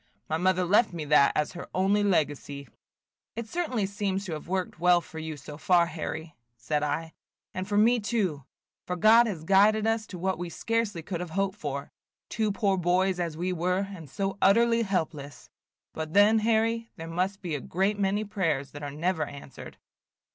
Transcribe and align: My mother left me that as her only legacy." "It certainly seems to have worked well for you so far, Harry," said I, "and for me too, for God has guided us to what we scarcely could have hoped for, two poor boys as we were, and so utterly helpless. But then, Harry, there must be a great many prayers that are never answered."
My 0.27 0.37
mother 0.37 0.65
left 0.65 0.93
me 0.93 1.05
that 1.05 1.31
as 1.35 1.51
her 1.51 1.67
only 1.75 2.01
legacy." 2.03 2.67
"It 3.35 3.47
certainly 3.47 3.85
seems 3.85 4.25
to 4.25 4.31
have 4.33 4.47
worked 4.47 4.79
well 4.79 4.99
for 4.99 5.19
you 5.19 5.37
so 5.37 5.59
far, 5.59 5.85
Harry," 5.85 6.35
said 6.57 6.81
I, 6.81 7.13
"and 7.53 7.67
for 7.67 7.77
me 7.77 7.99
too, 7.99 8.43
for 8.87 8.95
God 8.95 9.27
has 9.27 9.43
guided 9.43 9.85
us 9.85 10.07
to 10.07 10.17
what 10.17 10.39
we 10.39 10.49
scarcely 10.49 11.03
could 11.03 11.19
have 11.19 11.29
hoped 11.37 11.59
for, 11.59 11.91
two 12.29 12.51
poor 12.51 12.77
boys 12.77 13.19
as 13.19 13.37
we 13.37 13.53
were, 13.53 13.89
and 13.93 14.09
so 14.09 14.39
utterly 14.41 14.81
helpless. 14.81 15.51
But 15.93 16.13
then, 16.15 16.39
Harry, 16.39 16.89
there 16.95 17.07
must 17.07 17.43
be 17.43 17.53
a 17.53 17.61
great 17.61 17.99
many 17.99 18.23
prayers 18.23 18.71
that 18.71 18.81
are 18.81 18.89
never 18.89 19.25
answered." 19.25 19.77